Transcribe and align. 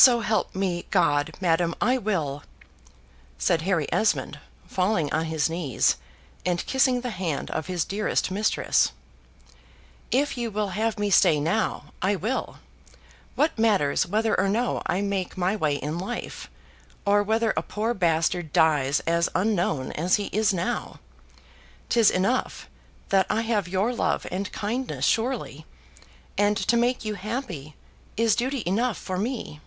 "So 0.00 0.20
help 0.20 0.54
me 0.54 0.86
God, 0.92 1.32
madam, 1.40 1.74
I 1.80 1.98
will," 1.98 2.44
said 3.36 3.62
Harry 3.62 3.92
Esmond, 3.92 4.38
falling 4.64 5.12
on 5.12 5.24
his 5.24 5.50
knees, 5.50 5.96
and 6.46 6.64
kissing 6.66 7.00
the 7.00 7.10
hand 7.10 7.50
of 7.50 7.66
his 7.66 7.84
dearest 7.84 8.30
mistress. 8.30 8.92
"If 10.12 10.38
you 10.38 10.52
will 10.52 10.68
have 10.68 11.00
me 11.00 11.10
stay 11.10 11.40
now, 11.40 11.86
I 12.00 12.14
will. 12.14 12.60
What 13.34 13.58
matters 13.58 14.06
whether 14.06 14.38
or 14.38 14.48
no 14.48 14.82
I 14.86 15.00
make 15.02 15.36
my 15.36 15.56
way 15.56 15.74
in 15.74 15.98
life, 15.98 16.48
or 17.04 17.24
whether 17.24 17.52
a 17.56 17.62
poor 17.62 17.92
bastard 17.92 18.52
dies 18.52 19.00
as 19.00 19.28
unknown 19.34 19.90
as 19.90 20.14
he 20.14 20.26
is 20.26 20.54
now? 20.54 21.00
'Tis 21.88 22.08
enough 22.08 22.68
that 23.08 23.26
I 23.28 23.40
have 23.40 23.66
your 23.66 23.92
love 23.92 24.28
and 24.30 24.52
kindness 24.52 25.04
surely; 25.04 25.66
and 26.38 26.56
to 26.56 26.76
make 26.76 27.04
you 27.04 27.14
happy 27.14 27.74
is 28.16 28.36
duty 28.36 28.62
enough 28.64 28.96
for 28.96 29.18
me." 29.18 29.58